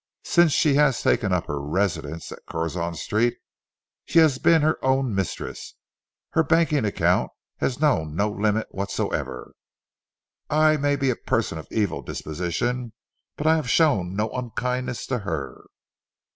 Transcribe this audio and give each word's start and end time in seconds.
Since 0.23 0.51
she 0.53 0.73
has 0.81 0.99
taken 0.99 1.31
up 1.31 1.45
her 1.45 1.61
residence 1.61 2.31
at 2.31 2.39
Curzon 2.47 2.95
Street, 2.95 3.37
she 4.03 4.17
has 4.17 4.39
been 4.39 4.63
her 4.63 4.83
own 4.83 5.13
mistress, 5.13 5.75
her 6.31 6.41
banking 6.41 6.85
account 6.85 7.29
has 7.57 7.79
known 7.79 8.15
no 8.15 8.27
limit 8.31 8.65
whatsoever. 8.71 9.53
I 10.49 10.75
may 10.77 10.95
be 10.95 11.11
a 11.11 11.15
person 11.15 11.59
of 11.59 11.67
evil 11.69 12.01
disposition, 12.01 12.93
but 13.37 13.45
I 13.45 13.57
have 13.57 13.69
shown 13.69 14.15
no 14.15 14.31
unkindness 14.31 15.05
to 15.05 15.19
her." 15.19 15.65